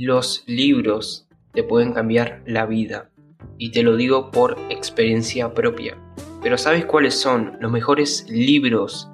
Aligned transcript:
Los 0.00 0.44
libros 0.46 1.26
te 1.52 1.64
pueden 1.64 1.92
cambiar 1.92 2.40
la 2.46 2.66
vida 2.66 3.10
y 3.56 3.72
te 3.72 3.82
lo 3.82 3.96
digo 3.96 4.30
por 4.30 4.56
experiencia 4.70 5.52
propia. 5.54 5.98
Pero 6.40 6.56
¿sabes 6.56 6.86
cuáles 6.86 7.20
son 7.20 7.56
los 7.60 7.72
mejores 7.72 8.24
libros 8.30 9.08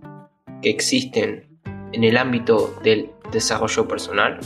que 0.61 0.69
existen 0.69 1.49
en 1.93 2.05
el 2.05 2.19
ámbito 2.19 2.79
del 2.85 3.13
desarrollo 3.33 3.89
personal? 3.89 4.41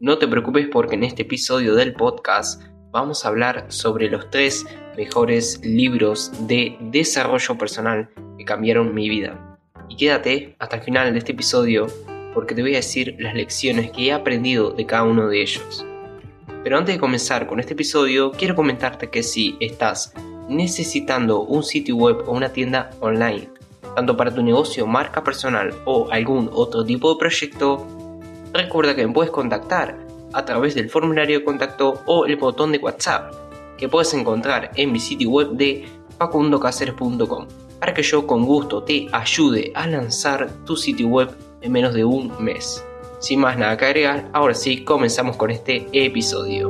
No 0.00 0.16
te 0.16 0.26
preocupes 0.26 0.68
porque 0.72 0.94
en 0.94 1.04
este 1.04 1.20
episodio 1.20 1.74
del 1.74 1.92
podcast 1.92 2.62
vamos 2.90 3.26
a 3.26 3.28
hablar 3.28 3.66
sobre 3.68 4.08
los 4.08 4.30
tres 4.30 4.64
mejores 4.96 5.60
libros 5.62 6.32
de 6.48 6.78
desarrollo 6.80 7.58
personal 7.58 8.08
que 8.38 8.46
cambiaron 8.46 8.94
mi 8.94 9.10
vida. 9.10 9.58
Y 9.90 9.96
quédate 9.96 10.56
hasta 10.58 10.76
el 10.76 10.82
final 10.82 11.12
de 11.12 11.18
este 11.18 11.32
episodio 11.32 11.88
porque 12.36 12.54
te 12.54 12.60
voy 12.60 12.74
a 12.74 12.76
decir 12.76 13.16
las 13.18 13.32
lecciones 13.32 13.90
que 13.90 14.08
he 14.08 14.12
aprendido 14.12 14.70
de 14.70 14.84
cada 14.84 15.04
uno 15.04 15.26
de 15.26 15.40
ellos. 15.40 15.86
Pero 16.62 16.76
antes 16.76 16.94
de 16.94 17.00
comenzar 17.00 17.46
con 17.46 17.60
este 17.60 17.72
episodio, 17.72 18.30
quiero 18.30 18.54
comentarte 18.54 19.08
que 19.08 19.22
si 19.22 19.56
estás 19.58 20.12
necesitando 20.46 21.40
un 21.40 21.62
sitio 21.62 21.96
web 21.96 22.24
o 22.26 22.32
una 22.32 22.50
tienda 22.50 22.90
online, 23.00 23.48
tanto 23.94 24.18
para 24.18 24.34
tu 24.34 24.42
negocio, 24.42 24.86
marca 24.86 25.24
personal 25.24 25.72
o 25.86 26.10
algún 26.10 26.50
otro 26.52 26.84
tipo 26.84 27.14
de 27.14 27.18
proyecto, 27.18 27.86
recuerda 28.52 28.94
que 28.94 29.06
me 29.06 29.14
puedes 29.14 29.30
contactar 29.30 29.96
a 30.34 30.44
través 30.44 30.74
del 30.74 30.90
formulario 30.90 31.38
de 31.38 31.44
contacto 31.44 32.02
o 32.04 32.26
el 32.26 32.36
botón 32.36 32.70
de 32.70 32.78
WhatsApp 32.78 33.32
que 33.78 33.88
puedes 33.88 34.12
encontrar 34.12 34.72
en 34.74 34.92
mi 34.92 35.00
sitio 35.00 35.30
web 35.30 35.52
de 35.52 35.86
facundocaceres.com 36.18 37.46
para 37.80 37.94
que 37.94 38.02
yo 38.02 38.26
con 38.26 38.44
gusto 38.44 38.82
te 38.82 39.08
ayude 39.10 39.72
a 39.74 39.86
lanzar 39.86 40.50
tu 40.66 40.76
sitio 40.76 41.08
web 41.08 41.45
en 41.66 41.72
menos 41.72 41.94
de 41.94 42.04
un 42.04 42.32
mes. 42.42 42.84
Sin 43.18 43.40
más 43.40 43.58
nada 43.58 43.76
que 43.76 43.86
agregar, 43.86 44.30
ahora 44.32 44.54
sí 44.54 44.84
comenzamos 44.84 45.36
con 45.36 45.50
este 45.50 45.88
episodio. 45.92 46.68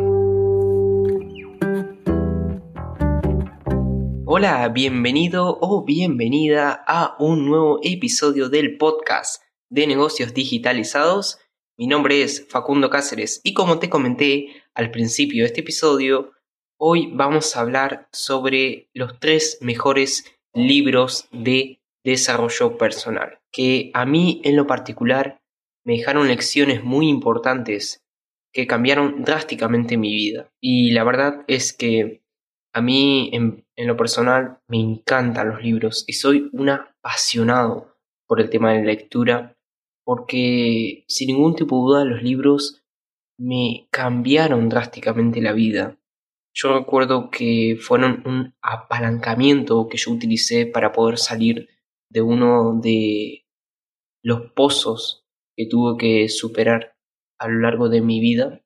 Hola, 4.24 4.66
bienvenido 4.68 5.58
o 5.60 5.84
bienvenida 5.84 6.82
a 6.86 7.14
un 7.18 7.46
nuevo 7.46 7.78
episodio 7.82 8.48
del 8.48 8.78
podcast 8.78 9.42
de 9.68 9.86
negocios 9.86 10.32
digitalizados. 10.32 11.40
Mi 11.76 11.86
nombre 11.86 12.22
es 12.22 12.46
Facundo 12.48 12.88
Cáceres 12.88 13.42
y 13.44 13.52
como 13.52 13.78
te 13.78 13.90
comenté 13.90 14.48
al 14.74 14.90
principio 14.90 15.42
de 15.42 15.48
este 15.48 15.60
episodio, 15.60 16.32
hoy 16.78 17.10
vamos 17.12 17.54
a 17.54 17.60
hablar 17.60 18.08
sobre 18.12 18.88
los 18.94 19.20
tres 19.20 19.58
mejores 19.60 20.24
libros 20.54 21.28
de 21.32 21.82
desarrollo 22.02 22.78
personal, 22.78 23.40
que 23.56 23.90
a 23.94 24.04
mí 24.04 24.42
en 24.44 24.54
lo 24.54 24.66
particular 24.66 25.40
me 25.82 25.94
dejaron 25.94 26.28
lecciones 26.28 26.84
muy 26.84 27.08
importantes 27.08 28.04
que 28.52 28.66
cambiaron 28.66 29.22
drásticamente 29.22 29.96
mi 29.96 30.14
vida. 30.14 30.52
Y 30.60 30.90
la 30.90 31.04
verdad 31.04 31.42
es 31.48 31.72
que 31.72 32.22
a 32.74 32.82
mí 32.82 33.30
en, 33.32 33.64
lo 33.78 33.96
personal 33.96 34.58
me 34.68 34.78
encantan 34.78 35.48
los 35.48 35.62
libros 35.62 36.04
y 36.06 36.12
soy 36.12 36.50
un 36.52 36.68
apasionado 36.68 37.96
por 38.26 38.42
el 38.42 38.50
tema 38.50 38.72
de 38.72 38.80
la 38.80 38.92
lectura 38.92 39.56
porque 40.04 41.04
sin 41.08 41.28
ningún 41.28 41.56
tipo 41.56 41.76
de 41.76 41.82
duda 41.82 42.04
los 42.04 42.22
libros 42.22 42.84
me 43.38 43.88
cambiaron 43.90 44.68
drásticamente 44.68 45.40
la 45.40 45.54
vida. 45.54 45.96
Yo 46.52 46.78
recuerdo 46.78 47.30
que 47.30 47.78
fueron 47.80 48.22
un 48.26 48.54
apalancamiento 48.60 49.88
que 49.88 49.96
yo 49.96 50.12
utilicé 50.12 50.66
para 50.66 50.92
poder 50.92 51.16
salir 51.16 51.70
de 52.10 52.20
uno 52.20 52.78
de 52.82 53.45
los 54.26 54.50
pozos 54.56 55.24
que 55.56 55.66
tuve 55.66 55.96
que 55.96 56.28
superar 56.28 56.96
a 57.38 57.46
lo 57.46 57.60
largo 57.60 57.88
de 57.88 58.00
mi 58.00 58.18
vida. 58.18 58.60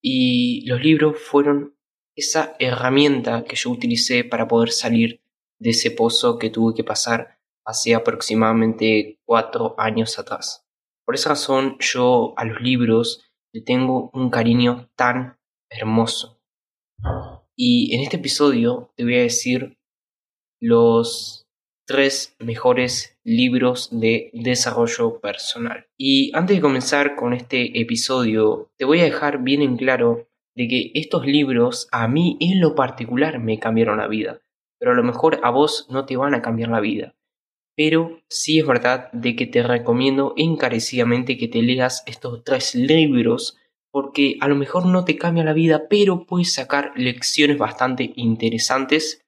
Y 0.00 0.64
los 0.66 0.80
libros 0.80 1.20
fueron 1.20 1.76
esa 2.16 2.56
herramienta 2.58 3.44
que 3.44 3.56
yo 3.56 3.68
utilicé 3.68 4.24
para 4.24 4.48
poder 4.48 4.70
salir 4.70 5.20
de 5.58 5.70
ese 5.70 5.90
pozo 5.90 6.38
que 6.38 6.48
tuve 6.48 6.74
que 6.74 6.82
pasar 6.82 7.38
hace 7.62 7.94
aproximadamente 7.94 9.20
cuatro 9.26 9.74
años 9.76 10.18
atrás. 10.18 10.66
Por 11.04 11.14
esa 11.14 11.28
razón 11.28 11.76
yo 11.80 12.32
a 12.38 12.46
los 12.46 12.62
libros 12.62 13.30
le 13.52 13.60
tengo 13.60 14.08
un 14.14 14.30
cariño 14.30 14.88
tan 14.96 15.38
hermoso. 15.68 16.40
Y 17.54 17.94
en 17.94 18.00
este 18.00 18.16
episodio 18.16 18.94
te 18.96 19.04
voy 19.04 19.16
a 19.18 19.22
decir 19.22 19.78
los 20.58 21.47
tres 21.88 22.36
mejores 22.38 23.18
libros 23.24 23.88
de 23.90 24.30
desarrollo 24.34 25.20
personal. 25.20 25.86
Y 25.96 26.30
antes 26.34 26.58
de 26.58 26.60
comenzar 26.60 27.16
con 27.16 27.32
este 27.32 27.80
episodio, 27.80 28.70
te 28.76 28.84
voy 28.84 29.00
a 29.00 29.04
dejar 29.04 29.42
bien 29.42 29.62
en 29.62 29.78
claro 29.78 30.28
de 30.54 30.68
que 30.68 30.90
estos 30.92 31.24
libros 31.24 31.88
a 31.90 32.06
mí 32.06 32.36
en 32.40 32.60
lo 32.60 32.74
particular 32.74 33.38
me 33.38 33.58
cambiaron 33.58 33.96
la 33.96 34.06
vida, 34.06 34.42
pero 34.78 34.92
a 34.92 34.94
lo 34.94 35.02
mejor 35.02 35.40
a 35.42 35.50
vos 35.50 35.86
no 35.88 36.04
te 36.04 36.18
van 36.18 36.34
a 36.34 36.42
cambiar 36.42 36.68
la 36.68 36.80
vida. 36.80 37.14
Pero 37.74 38.20
sí 38.28 38.58
es 38.58 38.66
verdad 38.66 39.10
de 39.12 39.34
que 39.34 39.46
te 39.46 39.62
recomiendo 39.62 40.34
encarecidamente 40.36 41.38
que 41.38 41.48
te 41.48 41.62
leas 41.62 42.02
estos 42.06 42.44
tres 42.44 42.74
libros 42.74 43.56
porque 43.90 44.36
a 44.40 44.48
lo 44.48 44.56
mejor 44.56 44.84
no 44.84 45.06
te 45.06 45.16
cambia 45.16 45.42
la 45.42 45.54
vida, 45.54 45.88
pero 45.88 46.26
puedes 46.26 46.52
sacar 46.52 46.92
lecciones 46.96 47.56
bastante 47.56 48.12
interesantes 48.16 49.24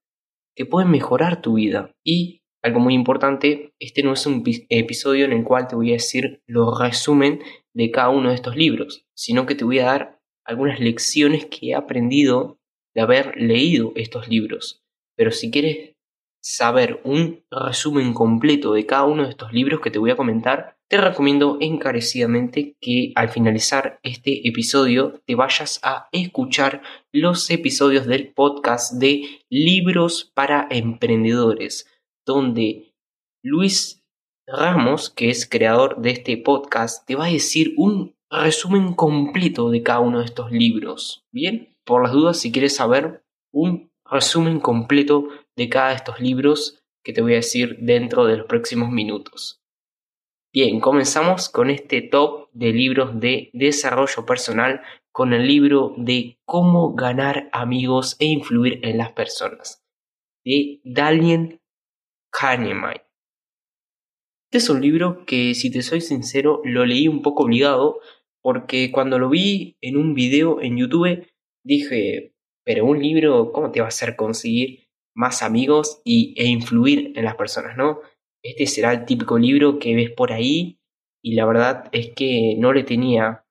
que 0.55 0.67
pueden 0.67 0.91
mejorar 0.91 1.41
tu 1.41 1.55
vida. 1.55 1.95
Y 2.05 2.40
algo 2.63 2.81
muy 2.81 2.95
importante, 2.95 3.73
este 3.79 4.03
no 4.03 4.13
es 4.13 4.27
un 4.27 4.43
episodio 4.69 5.25
en 5.25 5.33
el 5.33 5.45
cual 5.45 5.69
te 5.69 5.77
voy 5.77 5.91
a 5.91 5.95
decir 5.95 6.43
lo 6.47 6.77
resumen 6.79 7.41
de 7.75 7.91
cada 7.91 8.11
uno 8.11 8.31
de 8.31 8.35
estos 8.35 8.57
libros, 8.57 9.07
sino 9.15 9.47
que 9.47 9.55
te 9.55 9.65
voy 9.65 9.79
a 9.79 9.87
dar 9.87 10.21
algunas 10.45 10.81
lecciones 10.81 11.47
que 11.47 11.69
he 11.69 11.75
aprendido 11.75 12.59
de 12.95 13.01
haber 13.01 13.37
leído 13.37 13.93
estos 13.95 14.29
libros. 14.29 14.83
Pero 15.17 15.31
si 15.31 15.51
quieres 15.51 15.95
saber 16.43 17.01
un 17.05 17.45
resumen 17.51 18.15
completo 18.15 18.73
de 18.73 18.87
cada 18.87 19.05
uno 19.05 19.25
de 19.25 19.31
estos 19.31 19.53
libros 19.53 19.81
que 19.81 19.91
te 19.91 19.99
voy 19.99 20.11
a 20.11 20.17
comentar, 20.17 20.77
te 20.89 20.97
recomiendo 20.97 21.59
encarecidamente 21.61 22.77
que 22.81 23.13
al 23.15 23.29
finalizar 23.29 24.01
este 24.03 24.49
episodio 24.49 25.21
te 25.25 25.37
vayas 25.37 25.79
a 25.85 26.09
escuchar 26.11 26.83
los 27.13 27.49
episodios 27.51 28.07
del 28.07 28.33
podcast 28.33 28.95
de 28.95 29.23
Libros 29.49 30.33
para 30.35 30.67
Emprendedores 30.71 31.87
donde 32.25 32.95
Luis 33.43 34.03
Ramos, 34.47 35.11
que 35.11 35.31
es 35.31 35.49
creador 35.49 36.01
de 36.01 36.11
este 36.11 36.37
podcast, 36.37 37.07
te 37.07 37.15
va 37.15 37.27
a 37.27 37.33
decir 37.33 37.75
un 37.77 38.17
resumen 38.31 38.95
completo 38.95 39.71
de 39.71 39.83
cada 39.83 40.01
uno 40.01 40.19
de 40.19 40.25
estos 40.25 40.51
libros. 40.51 41.25
Bien, 41.33 41.77
por 41.85 42.03
las 42.03 42.13
dudas, 42.13 42.39
si 42.39 42.53
quieres 42.53 42.77
saber 42.77 43.25
un 43.53 43.91
resumen 44.05 44.61
completo 44.61 45.29
de 45.57 45.69
cada 45.69 45.91
de 45.91 45.97
estos 45.97 46.21
libros 46.21 46.83
que 47.05 47.13
te 47.13 47.23
voy 47.23 47.33
a 47.33 47.37
decir 47.37 47.79
dentro 47.81 48.27
de 48.27 48.39
los 48.39 48.47
próximos 48.47 48.91
minutos. 48.91 49.61
Bien, 50.53 50.81
comenzamos 50.81 51.49
con 51.49 51.71
este 51.71 52.03
top 52.03 52.49
de 52.53 52.73
libros 52.73 53.19
de 53.21 53.51
desarrollo 53.53 54.27
personal 54.27 54.83
con 55.13 55.33
el 55.33 55.47
libro 55.47 55.95
de 55.97 56.39
cómo 56.45 56.95
ganar 56.95 57.49
amigos 57.53 58.17
e 58.19 58.27
influir 58.27 58.81
en 58.83 58.99
las 58.99 59.13
personas 59.13 59.85
de 60.45 60.81
Daniel 60.85 61.60
Kahneman. 62.31 62.97
Este 64.51 64.59
es 64.59 64.69
un 64.69 64.81
libro 64.81 65.25
que, 65.27 65.55
si 65.55 65.71
te 65.71 65.83
soy 65.83 66.01
sincero, 66.01 66.61
lo 66.65 66.85
leí 66.85 67.07
un 67.07 67.23
poco 67.23 67.45
obligado 67.45 68.01
porque 68.43 68.91
cuando 68.91 69.19
lo 69.19 69.29
vi 69.29 69.77
en 69.81 69.97
un 69.97 70.15
video 70.15 70.61
en 70.61 70.77
YouTube 70.77 71.27
dije, 71.65 72.35
pero 72.65 72.85
un 72.85 73.01
libro, 73.01 73.53
¿cómo 73.53 73.71
te 73.71 73.81
va 73.81 73.87
a 73.87 73.89
hacer 73.89 74.17
conseguir 74.17 74.89
más 75.15 75.43
amigos 75.43 76.01
y, 76.05 76.35
e 76.37 76.47
influir 76.47 77.13
en 77.17 77.25
las 77.25 77.37
personas, 77.37 77.77
no? 77.77 78.01
Este 78.43 78.67
será 78.67 78.93
el 78.93 79.05
típico 79.05 79.39
libro 79.39 79.79
que 79.79 79.95
ves 79.95 80.11
por 80.11 80.33
ahí 80.33 80.81
y 81.23 81.35
la 81.35 81.45
verdad 81.47 81.89
es 81.93 82.13
que 82.15 82.57
no 82.59 82.73
le 82.73 82.85
tenía 82.85 83.45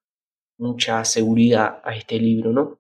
mucha 0.58 1.06
seguridad 1.06 1.82
a 1.84 1.96
este 1.96 2.20
libro, 2.20 2.52
¿no? 2.52 2.80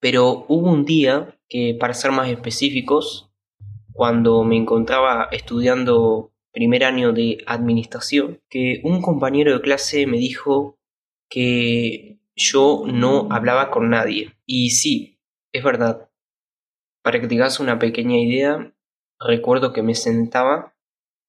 Pero 0.00 0.44
hubo 0.48 0.70
un 0.70 0.84
día 0.84 1.38
que, 1.48 1.76
para 1.78 1.94
ser 1.94 2.10
más 2.10 2.28
específicos, 2.28 3.25
cuando 3.96 4.44
me 4.44 4.56
encontraba 4.56 5.28
estudiando 5.32 6.30
primer 6.52 6.84
año 6.84 7.12
de 7.12 7.38
administración, 7.46 8.42
que 8.50 8.80
un 8.84 9.00
compañero 9.00 9.54
de 9.54 9.62
clase 9.62 10.06
me 10.06 10.18
dijo 10.18 10.78
que 11.30 12.18
yo 12.34 12.84
no 12.86 13.28
hablaba 13.30 13.70
con 13.70 13.88
nadie. 13.90 14.34
Y 14.44 14.70
sí, 14.70 15.18
es 15.52 15.64
verdad. 15.64 16.10
Para 17.02 17.20
que 17.20 17.26
te 17.26 17.36
hagas 17.36 17.58
una 17.58 17.78
pequeña 17.78 18.18
idea, 18.18 18.74
recuerdo 19.18 19.72
que 19.72 19.82
me 19.82 19.94
sentaba 19.94 20.74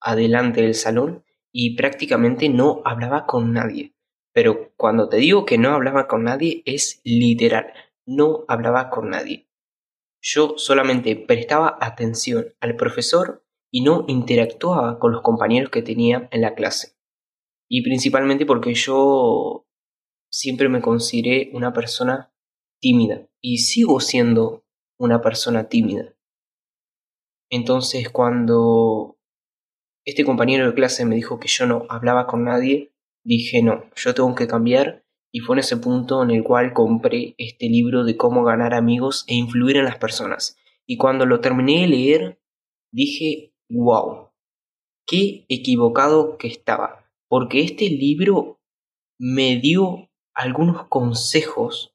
adelante 0.01 0.61
del 0.61 0.75
salón 0.75 1.23
y 1.51 1.75
prácticamente 1.75 2.49
no 2.49 2.81
hablaba 2.83 3.25
con 3.25 3.53
nadie. 3.53 3.93
Pero 4.33 4.73
cuando 4.75 5.07
te 5.07 5.17
digo 5.17 5.45
que 5.45 5.57
no 5.57 5.69
hablaba 5.69 6.07
con 6.07 6.23
nadie, 6.23 6.63
es 6.65 7.01
literal, 7.05 7.73
no 8.05 8.43
hablaba 8.47 8.89
con 8.89 9.09
nadie. 9.09 9.46
Yo 10.21 10.55
solamente 10.57 11.15
prestaba 11.15 11.77
atención 11.79 12.53
al 12.59 12.75
profesor 12.75 13.45
y 13.71 13.81
no 13.81 14.05
interactuaba 14.07 14.99
con 14.99 15.11
los 15.11 15.21
compañeros 15.21 15.69
que 15.69 15.81
tenía 15.81 16.27
en 16.31 16.41
la 16.41 16.55
clase. 16.55 16.97
Y 17.69 17.83
principalmente 17.83 18.45
porque 18.45 18.73
yo 18.73 19.67
siempre 20.31 20.69
me 20.69 20.81
consideré 20.81 21.49
una 21.53 21.73
persona 21.73 22.33
tímida 22.79 23.27
y 23.41 23.59
sigo 23.59 23.99
siendo 23.99 24.65
una 24.97 25.21
persona 25.21 25.67
tímida. 25.67 26.15
Entonces 27.49 28.09
cuando 28.09 29.19
este 30.05 30.25
compañero 30.25 30.67
de 30.67 30.73
clase 30.73 31.05
me 31.05 31.15
dijo 31.15 31.39
que 31.39 31.47
yo 31.47 31.65
no 31.65 31.85
hablaba 31.89 32.27
con 32.27 32.43
nadie, 32.43 32.93
dije 33.23 33.61
no, 33.61 33.83
yo 33.95 34.13
tengo 34.13 34.33
que 34.35 34.47
cambiar 34.47 35.05
y 35.37 35.39
fue 35.39 35.53
en 35.53 35.59
ese 35.59 35.77
punto 35.77 36.23
en 36.23 36.31
el 36.31 36.43
cual 36.43 36.73
compré 36.73 37.35
este 37.37 37.69
libro 37.69 38.03
de 38.03 38.17
cómo 38.17 38.43
ganar 38.43 38.73
amigos 38.73 39.23
e 39.27 39.35
influir 39.35 39.77
en 39.77 39.85
las 39.85 39.99
personas. 39.99 40.57
Y 40.87 40.97
cuando 40.97 41.27
lo 41.27 41.41
terminé 41.41 41.81
de 41.81 41.87
leer, 41.89 42.41
dije, 42.91 43.53
wow, 43.69 44.31
qué 45.05 45.45
equivocado 45.47 46.39
que 46.39 46.47
estaba, 46.47 47.05
porque 47.29 47.61
este 47.61 47.87
libro 47.87 48.59
me 49.19 49.57
dio 49.57 50.09
algunos 50.33 50.87
consejos 50.87 51.93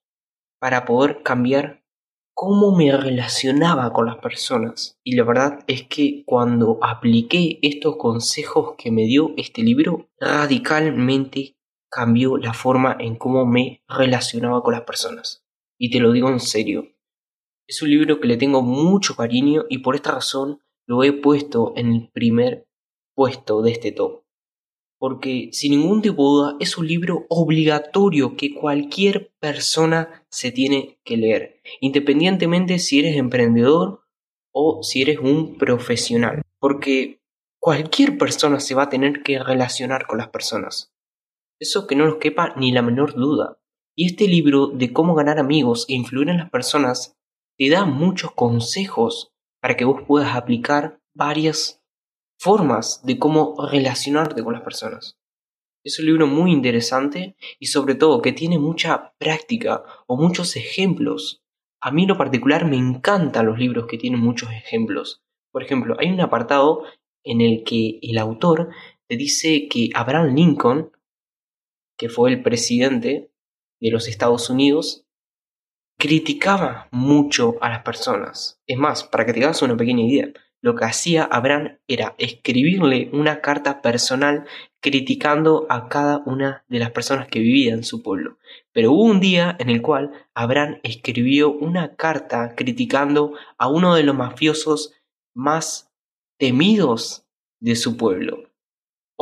para 0.60 0.84
poder 0.84 1.24
cambiar 1.24 1.82
cómo 2.32 2.76
me 2.76 2.96
relacionaba 2.96 3.92
con 3.92 4.06
las 4.06 4.18
personas. 4.18 5.00
Y 5.02 5.16
la 5.16 5.24
verdad 5.24 5.64
es 5.66 5.82
que 5.88 6.22
cuando 6.26 6.78
apliqué 6.80 7.58
estos 7.62 7.96
consejos 7.96 8.76
que 8.78 8.92
me 8.92 9.02
dio 9.06 9.34
este 9.36 9.64
libro, 9.64 10.08
radicalmente 10.20 11.56
cambió 11.92 12.38
la 12.38 12.54
forma 12.54 12.96
en 12.98 13.16
cómo 13.16 13.44
me 13.44 13.82
relacionaba 13.86 14.62
con 14.62 14.72
las 14.72 14.82
personas. 14.82 15.44
Y 15.78 15.90
te 15.90 16.00
lo 16.00 16.10
digo 16.10 16.30
en 16.30 16.40
serio. 16.40 16.88
Es 17.68 17.82
un 17.82 17.90
libro 17.90 18.18
que 18.18 18.28
le 18.28 18.38
tengo 18.38 18.62
mucho 18.62 19.14
cariño 19.14 19.66
y 19.68 19.78
por 19.78 19.94
esta 19.94 20.12
razón 20.12 20.60
lo 20.86 21.04
he 21.04 21.12
puesto 21.12 21.74
en 21.76 21.92
el 21.92 22.10
primer 22.10 22.66
puesto 23.14 23.60
de 23.60 23.72
este 23.72 23.92
top. 23.92 24.22
Porque 24.98 25.50
sin 25.52 25.72
ningún 25.72 26.00
tipo 26.00 26.22
de 26.22 26.28
duda 26.28 26.56
es 26.60 26.78
un 26.78 26.86
libro 26.86 27.26
obligatorio 27.28 28.36
que 28.36 28.54
cualquier 28.54 29.32
persona 29.38 30.24
se 30.30 30.50
tiene 30.50 30.98
que 31.04 31.16
leer, 31.16 31.60
independientemente 31.80 32.78
si 32.78 33.00
eres 33.00 33.16
emprendedor 33.16 34.04
o 34.52 34.82
si 34.82 35.02
eres 35.02 35.18
un 35.18 35.58
profesional. 35.58 36.42
Porque 36.58 37.20
cualquier 37.58 38.16
persona 38.16 38.60
se 38.60 38.74
va 38.74 38.84
a 38.84 38.88
tener 38.88 39.22
que 39.22 39.38
relacionar 39.38 40.06
con 40.06 40.18
las 40.18 40.28
personas. 40.28 40.91
Eso 41.62 41.86
que 41.86 41.94
no 41.94 42.06
nos 42.06 42.16
quepa 42.16 42.54
ni 42.56 42.72
la 42.72 42.82
menor 42.82 43.14
duda. 43.14 43.60
Y 43.94 44.06
este 44.06 44.26
libro 44.26 44.66
de 44.66 44.92
cómo 44.92 45.14
ganar 45.14 45.38
amigos 45.38 45.86
e 45.88 45.94
influir 45.94 46.28
en 46.28 46.38
las 46.38 46.50
personas 46.50 47.16
te 47.56 47.70
da 47.70 47.84
muchos 47.84 48.32
consejos 48.32 49.32
para 49.60 49.76
que 49.76 49.84
vos 49.84 50.02
puedas 50.04 50.34
aplicar 50.34 50.98
varias 51.14 51.80
formas 52.36 53.00
de 53.04 53.16
cómo 53.20 53.54
relacionarte 53.70 54.42
con 54.42 54.54
las 54.54 54.62
personas. 54.62 55.20
Es 55.84 56.00
un 56.00 56.06
libro 56.06 56.26
muy 56.26 56.50
interesante 56.50 57.36
y 57.60 57.66
sobre 57.66 57.94
todo 57.94 58.22
que 58.22 58.32
tiene 58.32 58.58
mucha 58.58 59.14
práctica 59.18 59.84
o 60.08 60.16
muchos 60.16 60.56
ejemplos. 60.56 61.44
A 61.80 61.92
mí 61.92 62.02
en 62.02 62.08
lo 62.08 62.18
particular 62.18 62.66
me 62.66 62.76
encantan 62.76 63.46
los 63.46 63.60
libros 63.60 63.86
que 63.86 63.98
tienen 63.98 64.18
muchos 64.18 64.50
ejemplos. 64.50 65.22
Por 65.52 65.62
ejemplo, 65.62 65.94
hay 66.00 66.10
un 66.10 66.20
apartado 66.20 66.82
en 67.22 67.40
el 67.40 67.62
que 67.62 68.00
el 68.02 68.18
autor 68.18 68.70
te 69.06 69.16
dice 69.16 69.68
que 69.68 69.90
Abraham 69.94 70.34
Lincoln 70.34 70.90
que 72.02 72.08
fue 72.08 72.30
el 72.30 72.42
presidente 72.42 73.30
de 73.80 73.90
los 73.92 74.08
Estados 74.08 74.50
Unidos, 74.50 75.06
criticaba 76.00 76.88
mucho 76.90 77.58
a 77.60 77.68
las 77.68 77.84
personas. 77.84 78.60
Es 78.66 78.76
más, 78.76 79.04
para 79.04 79.24
que 79.24 79.32
te 79.32 79.44
hagas 79.44 79.62
una 79.62 79.76
pequeña 79.76 80.02
idea, 80.02 80.32
lo 80.60 80.74
que 80.74 80.84
hacía 80.84 81.22
Abraham 81.22 81.78
era 81.86 82.16
escribirle 82.18 83.08
una 83.12 83.40
carta 83.40 83.82
personal 83.82 84.46
criticando 84.80 85.68
a 85.68 85.88
cada 85.88 86.24
una 86.26 86.64
de 86.66 86.80
las 86.80 86.90
personas 86.90 87.28
que 87.28 87.38
vivían 87.38 87.78
en 87.78 87.84
su 87.84 88.02
pueblo. 88.02 88.36
Pero 88.72 88.90
hubo 88.90 89.04
un 89.04 89.20
día 89.20 89.54
en 89.60 89.70
el 89.70 89.80
cual 89.80 90.10
Abraham 90.34 90.80
escribió 90.82 91.52
una 91.52 91.94
carta 91.94 92.56
criticando 92.56 93.34
a 93.58 93.68
uno 93.68 93.94
de 93.94 94.02
los 94.02 94.16
mafiosos 94.16 94.92
más 95.34 95.92
temidos 96.36 97.28
de 97.60 97.76
su 97.76 97.96
pueblo. 97.96 98.51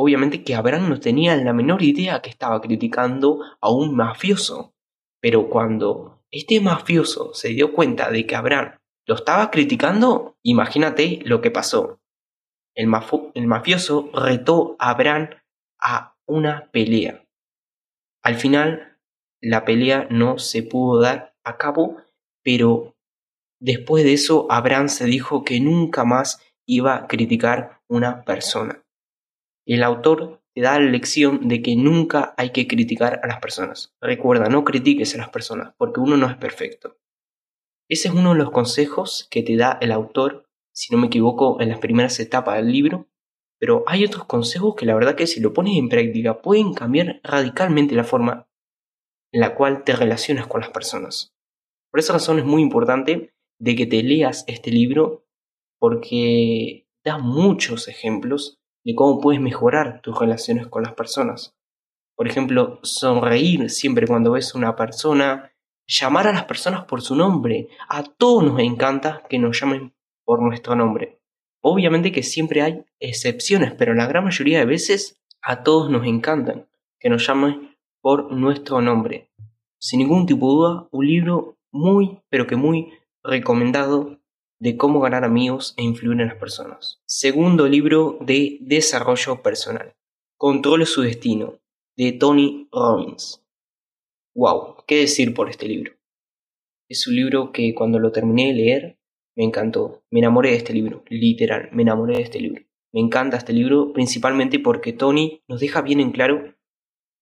Obviamente 0.02 0.42
que 0.42 0.54
Abraham 0.54 0.88
no 0.88 0.98
tenía 0.98 1.36
la 1.36 1.52
menor 1.52 1.82
idea 1.82 2.22
que 2.22 2.30
estaba 2.30 2.62
criticando 2.62 3.40
a 3.60 3.70
un 3.70 3.94
mafioso. 3.94 4.72
Pero 5.20 5.50
cuando 5.50 6.24
este 6.30 6.58
mafioso 6.58 7.34
se 7.34 7.50
dio 7.50 7.74
cuenta 7.74 8.10
de 8.10 8.24
que 8.24 8.34
Abraham 8.34 8.78
lo 9.06 9.14
estaba 9.14 9.50
criticando, 9.50 10.38
imagínate 10.42 11.20
lo 11.26 11.42
que 11.42 11.50
pasó. 11.50 12.00
El, 12.74 12.86
mafioso 12.86 14.10
retó 14.14 14.74
a 14.78 14.88
Abraham 14.88 15.28
a 15.78 16.16
una 16.26 16.70
pelea. 16.72 17.26
Al 18.22 18.36
final, 18.36 18.98
la 19.42 19.66
pelea 19.66 20.08
no 20.10 20.38
se 20.38 20.62
pudo 20.62 21.02
dar 21.02 21.34
a 21.44 21.58
cabo, 21.58 21.98
pero 22.42 22.96
después 23.60 24.02
de 24.04 24.14
eso, 24.14 24.46
Abraham 24.48 24.88
se 24.88 25.04
dijo 25.04 25.44
que 25.44 25.60
nunca 25.60 26.04
más 26.04 26.42
iba 26.66 26.96
a 26.96 27.06
criticar 27.06 27.82
una 27.86 28.22
persona. 28.22 28.82
El 29.70 29.84
autor 29.84 30.42
te 30.52 30.62
da 30.62 30.80
la 30.80 30.90
lección 30.90 31.46
de 31.46 31.62
que 31.62 31.76
nunca 31.76 32.34
hay 32.36 32.50
que 32.50 32.66
criticar 32.66 33.20
a 33.22 33.28
las 33.28 33.38
personas. 33.38 33.94
Recuerda, 34.00 34.48
no 34.48 34.64
critiques 34.64 35.14
a 35.14 35.18
las 35.18 35.28
personas, 35.28 35.74
porque 35.78 36.00
uno 36.00 36.16
no 36.16 36.28
es 36.28 36.36
perfecto. 36.36 36.98
Ese 37.88 38.08
es 38.08 38.14
uno 38.14 38.32
de 38.32 38.38
los 38.38 38.50
consejos 38.50 39.28
que 39.30 39.44
te 39.44 39.56
da 39.56 39.78
el 39.80 39.92
autor, 39.92 40.48
si 40.72 40.92
no 40.92 41.00
me 41.00 41.06
equivoco, 41.06 41.60
en 41.60 41.68
las 41.68 41.78
primeras 41.78 42.18
etapas 42.18 42.56
del 42.56 42.72
libro. 42.72 43.06
Pero 43.60 43.84
hay 43.86 44.04
otros 44.04 44.24
consejos 44.24 44.74
que 44.74 44.86
la 44.86 44.96
verdad 44.96 45.14
que 45.14 45.28
si 45.28 45.38
lo 45.38 45.52
pones 45.52 45.76
en 45.76 45.88
práctica 45.88 46.42
pueden 46.42 46.74
cambiar 46.74 47.20
radicalmente 47.22 47.94
la 47.94 48.02
forma 48.02 48.48
en 49.30 49.40
la 49.40 49.54
cual 49.54 49.84
te 49.84 49.94
relacionas 49.94 50.48
con 50.48 50.62
las 50.62 50.70
personas. 50.70 51.32
Por 51.92 52.00
esa 52.00 52.14
razón 52.14 52.40
es 52.40 52.44
muy 52.44 52.60
importante 52.60 53.34
de 53.60 53.76
que 53.76 53.86
te 53.86 54.02
leas 54.02 54.42
este 54.48 54.72
libro 54.72 55.28
porque 55.78 56.88
da 57.04 57.18
muchos 57.18 57.86
ejemplos 57.86 58.59
de 58.84 58.94
cómo 58.94 59.20
puedes 59.20 59.40
mejorar 59.40 60.00
tus 60.02 60.18
relaciones 60.18 60.66
con 60.66 60.82
las 60.82 60.94
personas. 60.94 61.56
Por 62.16 62.28
ejemplo, 62.28 62.80
sonreír 62.82 63.70
siempre 63.70 64.06
cuando 64.06 64.32
ves 64.32 64.54
a 64.54 64.58
una 64.58 64.76
persona, 64.76 65.52
llamar 65.86 66.26
a 66.26 66.32
las 66.32 66.44
personas 66.44 66.84
por 66.84 67.02
su 67.02 67.16
nombre. 67.16 67.68
A 67.88 68.02
todos 68.04 68.44
nos 68.44 68.60
encanta 68.60 69.22
que 69.28 69.38
nos 69.38 69.58
llamen 69.58 69.92
por 70.24 70.42
nuestro 70.42 70.76
nombre. 70.76 71.20
Obviamente 71.62 72.12
que 72.12 72.22
siempre 72.22 72.62
hay 72.62 72.84
excepciones, 73.00 73.72
pero 73.72 73.94
la 73.94 74.06
gran 74.06 74.24
mayoría 74.24 74.60
de 74.60 74.66
veces 74.66 75.20
a 75.42 75.62
todos 75.62 75.90
nos 75.90 76.06
encantan 76.06 76.68
que 76.98 77.10
nos 77.10 77.26
llamen 77.26 77.76
por 78.00 78.32
nuestro 78.32 78.80
nombre. 78.80 79.30
Sin 79.78 80.00
ningún 80.00 80.26
tipo 80.26 80.46
de 80.46 80.54
duda, 80.54 80.88
un 80.90 81.06
libro 81.06 81.56
muy, 81.72 82.20
pero 82.28 82.46
que 82.46 82.56
muy 82.56 82.92
recomendado 83.22 84.19
de 84.60 84.76
cómo 84.76 85.00
ganar 85.00 85.24
amigos 85.24 85.74
e 85.76 85.82
influir 85.82 86.20
en 86.20 86.28
las 86.28 86.36
personas. 86.36 87.00
Segundo 87.06 87.66
libro 87.66 88.18
de 88.20 88.58
desarrollo 88.60 89.42
personal. 89.42 89.96
Controle 90.36 90.86
su 90.86 91.00
destino, 91.00 91.58
de 91.96 92.12
Tony 92.12 92.68
Robbins. 92.70 93.42
Wow, 94.34 94.84
¿qué 94.86 95.00
decir 95.00 95.34
por 95.34 95.48
este 95.48 95.66
libro? 95.66 95.94
Es 96.88 97.06
un 97.06 97.16
libro 97.16 97.52
que 97.52 97.74
cuando 97.74 97.98
lo 97.98 98.12
terminé 98.12 98.48
de 98.48 98.54
leer 98.54 98.98
me 99.36 99.44
encantó. 99.44 100.02
Me 100.10 100.20
enamoré 100.20 100.50
de 100.50 100.56
este 100.56 100.74
libro, 100.74 101.04
literal, 101.08 101.70
me 101.72 101.82
enamoré 101.82 102.16
de 102.16 102.22
este 102.22 102.40
libro. 102.40 102.62
Me 102.92 103.00
encanta 103.00 103.38
este 103.38 103.52
libro 103.52 103.92
principalmente 103.92 104.58
porque 104.58 104.92
Tony 104.92 105.42
nos 105.48 105.60
deja 105.60 105.80
bien 105.80 106.00
en 106.00 106.10
claro 106.10 106.54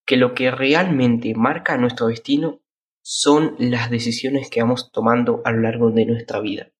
que 0.07 0.16
lo 0.16 0.35
que 0.35 0.50
realmente 0.50 1.35
marca 1.35 1.76
nuestro 1.76 2.09
destino 2.09 2.61
son 3.02 3.54
las 3.59 3.90
decisiones 3.90 4.50
que 4.50 4.61
vamos 4.61 4.90
tomando 4.90 5.42
a 5.45 5.52
lo 5.52 5.61
largo 5.61 5.90
de 5.90 6.07
nuestra 6.07 6.40
vida. 6.40 6.73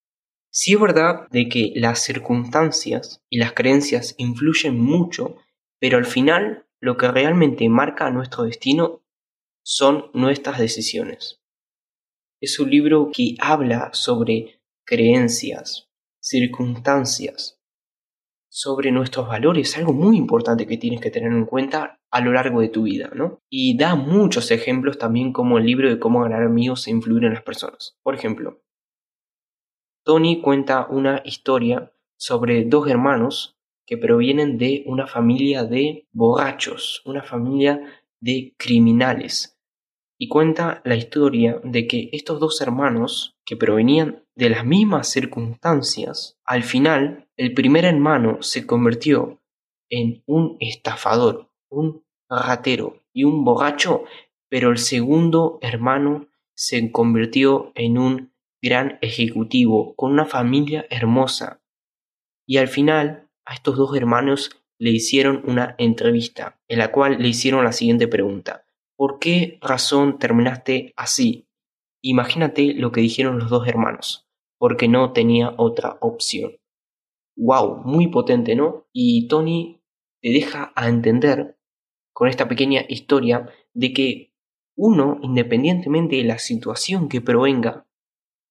Sí 0.51 0.73
es 0.73 0.79
verdad 0.79 1.27
de 1.29 1.47
que 1.47 1.73
las 1.75 2.03
circunstancias 2.03 3.21
y 3.29 3.37
las 3.37 3.53
creencias 3.53 4.15
influyen 4.17 4.79
mucho, 4.79 5.35
pero 5.79 5.97
al 5.97 6.05
final 6.05 6.65
lo 6.79 6.97
que 6.97 7.11
realmente 7.11 7.69
marca 7.69 8.09
nuestro 8.09 8.43
destino 8.45 9.03
son 9.63 10.09
nuestras 10.13 10.57
decisiones. 10.59 11.41
Es 12.41 12.59
un 12.59 12.71
libro 12.71 13.11
que 13.13 13.35
habla 13.39 13.91
sobre 13.93 14.61
creencias, 14.85 15.89
circunstancias, 16.19 17.59
sobre 18.49 18.91
nuestros 18.91 19.27
valores, 19.27 19.77
algo 19.77 19.93
muy 19.93 20.17
importante 20.17 20.65
que 20.65 20.77
tienes 20.77 21.01
que 21.01 21.11
tener 21.11 21.31
en 21.31 21.45
cuenta 21.45 21.99
a 22.09 22.21
lo 22.21 22.31
largo 22.33 22.61
de 22.61 22.69
tu 22.69 22.83
vida, 22.83 23.11
¿no? 23.13 23.43
Y 23.49 23.77
da 23.77 23.95
muchos 23.95 24.49
ejemplos 24.49 24.97
también 24.97 25.31
como 25.31 25.59
el 25.59 25.65
libro 25.65 25.89
de 25.89 25.99
cómo 25.99 26.23
ganar 26.23 26.41
amigos 26.41 26.87
e 26.87 26.91
influir 26.91 27.25
en 27.25 27.33
las 27.35 27.43
personas. 27.43 27.97
Por 28.01 28.15
ejemplo, 28.15 28.63
Tony 30.09 30.41
cuenta 30.41 30.87
una 30.89 31.21
historia 31.23 31.93
sobre 32.17 32.65
dos 32.65 32.89
hermanos 32.89 33.59
que 33.85 33.95
provienen 33.95 34.57
de 34.57 34.81
una 34.87 35.05
familia 35.05 35.65
de 35.65 36.07
borrachos, 36.11 37.03
una 37.05 37.21
familia 37.21 37.79
de 38.19 38.55
criminales. 38.57 39.59
Y 40.17 40.27
cuenta 40.27 40.81
la 40.83 40.95
historia 40.95 41.61
de 41.63 41.85
que 41.85 42.09
estos 42.11 42.39
dos 42.39 42.59
hermanos, 42.59 43.37
que 43.45 43.55
provenían 43.55 44.25
de 44.33 44.49
las 44.49 44.65
mismas 44.65 45.09
circunstancias, 45.09 46.39
al 46.43 46.63
final 46.63 47.27
el 47.37 47.53
primer 47.53 47.85
hermano 47.85 48.41
se 48.41 48.65
convirtió 48.65 49.39
en 49.91 50.23
un 50.25 50.57
estafador, 50.59 51.51
un 51.69 52.03
ratero 52.27 53.03
y 53.13 53.25
un 53.25 53.45
borracho 53.45 54.05
pero 54.49 54.71
el 54.71 54.79
segundo 54.79 55.59
hermano 55.61 56.25
se 56.55 56.91
convirtió 56.91 57.71
en 57.75 57.99
un 57.99 58.33
gran 58.61 58.97
ejecutivo 59.01 59.95
con 59.95 60.11
una 60.11 60.25
familia 60.25 60.85
hermosa. 60.89 61.61
Y 62.47 62.57
al 62.57 62.67
final 62.67 63.29
a 63.45 63.53
estos 63.53 63.77
dos 63.77 63.95
hermanos 63.95 64.51
le 64.79 64.91
hicieron 64.91 65.43
una 65.45 65.75
entrevista 65.77 66.59
en 66.67 66.79
la 66.79 66.91
cual 66.91 67.21
le 67.21 67.27
hicieron 67.27 67.63
la 67.63 67.71
siguiente 67.71 68.07
pregunta. 68.07 68.65
¿Por 68.95 69.19
qué 69.19 69.59
razón 69.61 70.19
terminaste 70.19 70.93
así? 70.95 71.47
Imagínate 72.01 72.73
lo 72.73 72.91
que 72.91 73.01
dijeron 73.01 73.39
los 73.39 73.49
dos 73.49 73.67
hermanos, 73.67 74.27
porque 74.57 74.87
no 74.87 75.11
tenía 75.11 75.53
otra 75.57 75.97
opción. 76.01 76.59
¡Wow! 77.35 77.83
Muy 77.85 78.07
potente, 78.07 78.55
¿no? 78.55 78.87
Y 78.93 79.27
Tony 79.27 79.81
te 80.21 80.29
deja 80.29 80.71
a 80.75 80.87
entender 80.87 81.57
con 82.13 82.27
esta 82.27 82.47
pequeña 82.47 82.83
historia 82.87 83.49
de 83.73 83.93
que 83.93 84.33
uno, 84.75 85.19
independientemente 85.21 86.17
de 86.17 86.23
la 86.23 86.37
situación 86.37 87.09
que 87.09 87.21
provenga, 87.21 87.85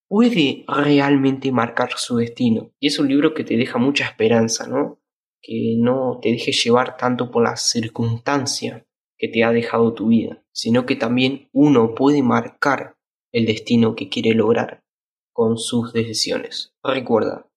puede 0.09 0.65
realmente 0.67 1.53
marcar 1.53 1.91
su 1.97 2.17
destino. 2.17 2.73
Y 2.81 2.89
es 2.89 2.99
un 2.99 3.09
libro 3.09 3.35
que 3.35 3.45
te 3.45 3.57
deja 3.57 3.79
mucha 3.79 4.07
esperanza, 4.07 4.67
¿no? 4.67 5.01
Que 5.41 5.77
no 5.79 6.19
te 6.21 6.31
deje 6.31 6.53
llevar 6.53 6.97
tanto 6.97 7.31
por 7.31 7.45
la 7.45 7.57
circunstancia 7.57 8.87
que 9.17 9.29
te 9.29 9.45
ha 9.45 9.53
dejado 9.53 9.95
tu 9.95 10.09
vida, 10.09 10.45
sino 10.53 10.87
que 10.87 10.97
también 10.97 11.49
uno 11.53 11.95
puede 11.95 12.23
marcar 12.23 12.97
el 13.33 13.47
destino 13.47 13.95
que 13.95 14.09
quiere 14.09 14.35
lograr 14.35 14.85
con 15.33 15.59
sus 15.59 15.93
decisiones. 15.93 16.75
Recuerda, 16.83 17.49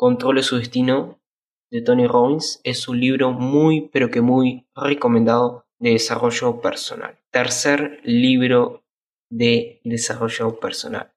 Controle 0.00 0.44
su 0.44 0.58
destino 0.58 1.20
de 1.72 1.82
Tony 1.82 2.06
Robbins 2.06 2.60
es 2.62 2.86
un 2.86 3.00
libro 3.00 3.32
muy 3.32 3.88
pero 3.92 4.10
que 4.10 4.20
muy 4.20 4.68
recomendado 4.76 5.66
de 5.80 5.90
desarrollo 5.90 6.60
personal. 6.60 7.18
Tercer 7.32 8.00
libro 8.04 8.84
de 9.28 9.80
desarrollo 9.82 10.60
personal. 10.60 11.12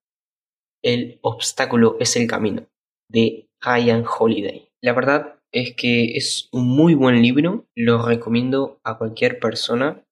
El 0.83 1.19
obstáculo 1.21 1.97
es 1.99 2.15
el 2.15 2.27
camino 2.27 2.67
de 3.07 3.49
Ryan 3.61 4.03
Holiday. 4.05 4.69
La 4.81 4.93
verdad 4.93 5.39
es 5.51 5.75
que 5.75 6.15
es 6.15 6.49
un 6.51 6.67
muy 6.67 6.95
buen 6.95 7.21
libro, 7.21 7.67
lo 7.75 8.05
recomiendo 8.05 8.79
a 8.83 8.97
cualquier 8.97 9.39
persona, 9.39 10.03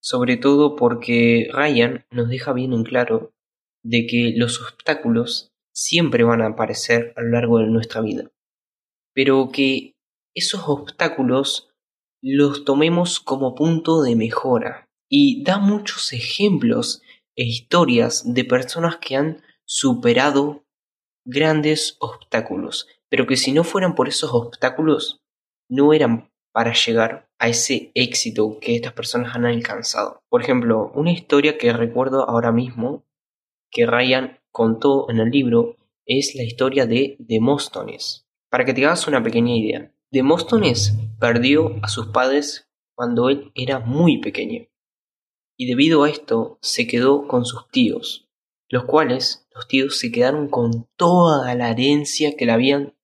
sobre 0.00 0.36
todo 0.36 0.74
porque 0.74 1.48
Ryan 1.52 2.04
nos 2.10 2.28
deja 2.28 2.52
bien 2.52 2.72
en 2.72 2.82
claro 2.82 3.32
de 3.84 4.06
que 4.06 4.32
los 4.36 4.60
obstáculos 4.60 5.52
siempre 5.72 6.24
van 6.24 6.42
a 6.42 6.48
aparecer 6.48 7.12
a 7.16 7.22
lo 7.22 7.30
largo 7.30 7.58
de 7.58 7.66
nuestra 7.66 8.00
vida, 8.00 8.30
pero 9.14 9.50
que 9.52 9.94
esos 10.34 10.62
obstáculos 10.66 11.70
los 12.22 12.64
tomemos 12.64 13.20
como 13.20 13.54
punto 13.54 14.02
de 14.02 14.16
mejora 14.16 14.88
y 15.08 15.42
da 15.44 15.58
muchos 15.58 16.12
ejemplos 16.12 17.02
e 17.36 17.44
historias 17.44 18.34
de 18.34 18.44
personas 18.44 18.96
que 18.96 19.16
han 19.16 19.42
superado 19.64 20.64
grandes 21.24 21.96
obstáculos, 22.00 22.88
pero 23.08 23.26
que 23.26 23.36
si 23.36 23.52
no 23.52 23.64
fueran 23.64 23.94
por 23.94 24.08
esos 24.08 24.32
obstáculos 24.32 25.20
no 25.68 25.92
eran 25.92 26.30
para 26.52 26.72
llegar 26.74 27.28
a 27.38 27.48
ese 27.48 27.90
éxito 27.94 28.58
que 28.60 28.76
estas 28.76 28.92
personas 28.92 29.34
han 29.34 29.46
alcanzado. 29.46 30.20
Por 30.28 30.42
ejemplo, 30.42 30.92
una 30.94 31.12
historia 31.12 31.56
que 31.56 31.72
recuerdo 31.72 32.28
ahora 32.28 32.52
mismo 32.52 33.04
que 33.70 33.86
Ryan 33.86 34.38
contó 34.50 35.10
en 35.10 35.18
el 35.18 35.30
libro 35.30 35.76
es 36.04 36.34
la 36.34 36.42
historia 36.42 36.86
de 36.86 37.16
Demóstones. 37.18 38.26
Para 38.50 38.64
que 38.64 38.74
te 38.74 38.84
hagas 38.84 39.06
una 39.06 39.22
pequeña 39.22 39.56
idea, 39.56 39.92
Demóstones 40.10 40.94
perdió 41.18 41.76
a 41.82 41.88
sus 41.88 42.08
padres 42.08 42.68
cuando 42.94 43.30
él 43.30 43.50
era 43.54 43.78
muy 43.78 44.18
pequeño, 44.18 44.66
y 45.56 45.66
debido 45.66 46.04
a 46.04 46.10
esto 46.10 46.58
se 46.60 46.86
quedó 46.86 47.26
con 47.26 47.46
sus 47.46 47.68
tíos, 47.70 48.28
los 48.68 48.84
cuales 48.84 49.41
los 49.54 49.68
tíos 49.68 49.98
se 49.98 50.10
quedaron 50.10 50.48
con 50.48 50.88
toda 50.96 51.54
la 51.54 51.70
herencia 51.70 52.36
que 52.36 52.46
le 52.46 52.52
habían 52.52 52.94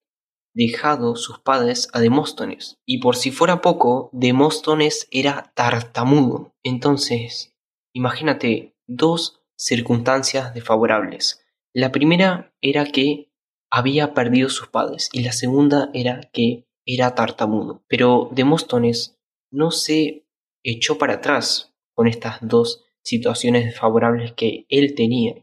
dejado 0.55 1.15
sus 1.17 1.39
padres 1.39 1.89
a 1.93 2.01
Demóstones. 2.01 2.79
Y 2.85 2.99
por 2.99 3.17
si 3.17 3.31
fuera 3.31 3.61
poco, 3.61 4.11
Demóstones 4.13 5.07
era 5.11 5.53
tartamudo. 5.55 6.55
Entonces, 6.63 7.55
imagínate 7.93 8.75
dos 8.87 9.41
circunstancias 9.57 10.55
desfavorables. 10.55 11.45
La 11.73 11.93
primera 11.93 12.55
era 12.61 12.87
que 12.87 13.31
había 13.71 14.15
perdido 14.15 14.49
sus 14.49 14.69
padres 14.69 15.11
y 15.13 15.23
la 15.23 15.33
segunda 15.33 15.91
era 15.95 16.21
que 16.33 16.67
era 16.87 17.15
tartamudo. 17.15 17.85
Pero 17.89 18.31
Demóstones 18.33 19.19
no 19.51 19.71
se 19.71 20.27
echó 20.63 20.99
para 20.99 21.15
atrás 21.15 21.75
con 21.95 22.09
estas 22.09 22.39
dos 22.41 22.85
situaciones 23.03 23.65
desfavorables 23.65 24.33
que 24.33 24.67
él 24.69 24.95
tenía, 24.95 25.35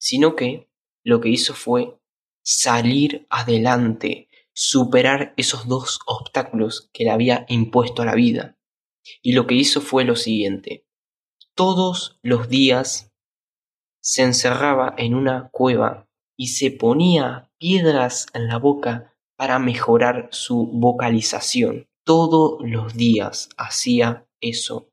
sino 0.00 0.34
que 0.34 0.68
lo 1.04 1.20
que 1.20 1.28
hizo 1.28 1.54
fue 1.54 1.98
salir 2.42 3.26
adelante, 3.28 4.28
superar 4.52 5.34
esos 5.36 5.68
dos 5.68 6.00
obstáculos 6.06 6.90
que 6.92 7.04
le 7.04 7.10
había 7.10 7.44
impuesto 7.48 8.02
a 8.02 8.06
la 8.06 8.14
vida. 8.14 8.56
Y 9.22 9.32
lo 9.32 9.46
que 9.46 9.54
hizo 9.54 9.80
fue 9.80 10.04
lo 10.04 10.16
siguiente. 10.16 10.86
Todos 11.54 12.18
los 12.22 12.48
días 12.48 13.12
se 14.00 14.22
encerraba 14.22 14.94
en 14.96 15.14
una 15.14 15.50
cueva 15.50 16.08
y 16.36 16.48
se 16.48 16.70
ponía 16.70 17.50
piedras 17.58 18.26
en 18.32 18.48
la 18.48 18.56
boca 18.56 19.14
para 19.36 19.58
mejorar 19.58 20.28
su 20.32 20.70
vocalización. 20.72 21.88
Todos 22.04 22.58
los 22.62 22.94
días 22.94 23.50
hacía 23.58 24.26
eso 24.40 24.88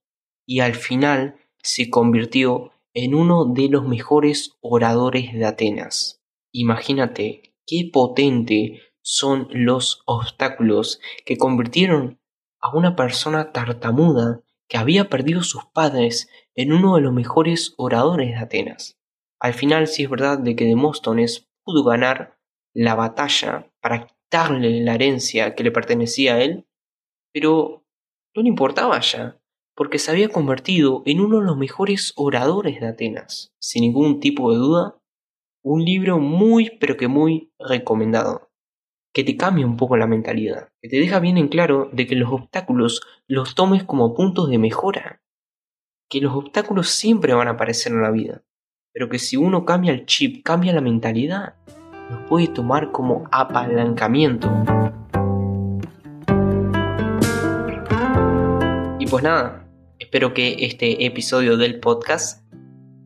y 0.46 0.60
al 0.60 0.76
final 0.76 1.40
se 1.62 1.90
convirtió 1.90 2.74
en 3.00 3.14
uno 3.14 3.46
de 3.46 3.70
los 3.70 3.88
mejores 3.88 4.58
oradores 4.60 5.32
de 5.32 5.46
Atenas. 5.46 6.20
Imagínate 6.52 7.54
qué 7.68 7.88
potente 7.94 8.82
son 9.04 9.50
los 9.52 10.02
obstáculos 10.08 11.00
que 11.24 11.38
convirtieron 11.38 12.20
a 12.60 12.76
una 12.76 12.96
persona 12.96 13.52
tartamuda 13.52 14.42
que 14.68 14.80
había 14.80 15.10
perdido 15.10 15.44
sus 15.44 15.66
padres 15.66 16.28
en 16.56 16.74
uno 16.74 16.96
de 16.96 17.02
los 17.02 17.14
mejores 17.14 17.76
oradores 17.78 18.30
de 18.30 18.38
Atenas. 18.38 18.98
Al 19.40 19.54
final 19.54 19.86
sí 19.86 20.06
es 20.06 20.10
verdad 20.10 20.40
de 20.40 20.56
que 20.56 20.66
Demóstones 20.66 21.48
pudo 21.64 21.84
ganar 21.84 22.40
la 22.74 22.96
batalla 22.96 23.72
para 23.80 24.08
quitarle 24.08 24.82
la 24.82 24.96
herencia 24.96 25.54
que 25.54 25.64
le 25.64 25.72
pertenecía 25.72 26.34
a 26.34 26.42
él, 26.42 26.68
pero 27.32 27.86
no 28.36 28.42
le 28.42 28.50
importaba 28.50 29.00
ya, 29.02 29.40
porque 29.78 30.00
se 30.00 30.10
había 30.10 30.30
convertido 30.30 31.04
en 31.06 31.22
uno 31.22 31.40
de 31.40 31.46
los 31.46 31.56
mejores 31.56 32.12
oradores 32.16 32.82
de 32.82 32.88
Atenas. 32.88 33.54
Sin 33.62 33.84
ningún 33.84 34.20
tipo 34.20 34.52
de 34.52 34.58
duda, 34.58 34.98
un 35.64 35.86
libro 35.86 36.18
muy 36.18 36.72
pero 36.80 36.98
que 36.98 37.08
muy 37.08 37.54
recomendado, 37.60 38.50
que 39.14 39.24
te 39.24 39.38
cambia 39.38 39.68
un 39.68 39.78
poco 39.78 39.96
la 39.96 40.08
mentalidad, 40.08 40.70
que 40.82 40.90
te 40.90 40.98
deja 40.98 41.20
bien 41.20 41.38
en 41.38 41.48
claro 41.48 41.92
de 41.94 42.08
que 42.08 42.16
los 42.16 42.34
obstáculos 42.34 43.02
los 43.28 43.54
tomes 43.54 43.84
como 43.84 44.16
puntos 44.16 44.50
de 44.50 44.58
mejora, 44.58 45.22
que 46.10 46.22
los 46.22 46.34
obstáculos 46.34 46.90
siempre 46.90 47.36
van 47.36 47.48
a 47.48 47.52
aparecer 47.52 47.92
en 47.92 48.02
la 48.02 48.10
vida, 48.10 48.42
pero 48.92 49.10
que 49.10 49.20
si 49.20 49.38
uno 49.38 49.64
cambia 49.64 49.92
el 49.92 50.08
chip, 50.08 50.44
cambia 50.44 50.74
la 50.74 50.82
mentalidad, 50.82 51.54
los 52.10 52.28
puede 52.28 52.48
tomar 52.48 52.92
como 52.92 53.28
apalancamiento. 53.32 54.50
Y 59.00 59.06
pues 59.06 59.24
nada, 59.24 59.67
espero 60.08 60.34
que 60.34 60.56
este 60.62 61.06
episodio 61.06 61.58
del 61.58 61.82
podcast 61.82 62.42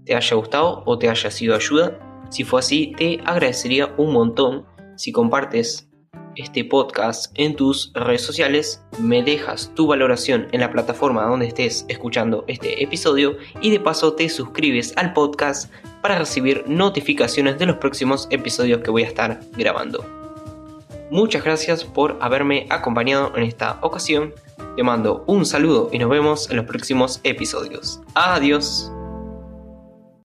te 0.06 0.14
haya 0.14 0.36
gustado 0.36 0.84
o 0.86 1.00
te 1.00 1.10
haya 1.10 1.32
sido 1.32 1.56
ayuda. 1.56 1.98
Si 2.30 2.44
fue 2.44 2.60
así, 2.60 2.94
te 2.96 3.20
agradecería 3.26 3.92
un 3.98 4.14
montón 4.14 4.68
si 4.98 5.12
compartes 5.12 5.90
este 6.36 6.64
podcast 6.64 7.32
en 7.40 7.56
tus 7.56 7.92
redes 7.96 8.22
sociales, 8.22 8.84
me 9.00 9.24
dejas 9.24 9.72
tu 9.74 9.88
valoración 9.88 10.48
en 10.52 10.62
la 10.62 10.72
plataforma 10.72 11.26
donde 11.26 11.48
estés 11.48 11.88
escuchando 11.88 12.46
este 12.48 12.84
episodio 12.84 13.36
y 13.62 13.72
de 13.72 13.80
paso 13.80 14.14
te 14.14 14.30
suscribes 14.30 14.94
al 14.96 15.14
podcast 15.14 15.74
para 16.04 16.20
recibir 16.20 16.66
notificaciones 16.68 17.58
de 17.58 17.66
los 17.66 17.78
próximos 17.78 18.28
episodios 18.30 18.82
que 18.82 18.92
voy 18.92 19.02
a 19.02 19.08
estar 19.08 19.40
grabando. 19.58 20.21
Muchas 21.12 21.44
gracias 21.44 21.84
por 21.84 22.18
haberme 22.22 22.68
acompañado 22.70 23.34
en 23.36 23.44
esta 23.44 23.78
ocasión. 23.82 24.34
Te 24.78 24.84
mando 24.84 25.26
un 25.28 25.46
saludo 25.46 25.90
y 25.92 26.00
nos 26.00 26.10
vemos 26.10 26.50
en 26.50 26.56
los 26.56 26.66
próximos 26.66 27.20
episodios. 27.24 28.00
Adiós. 28.16 28.90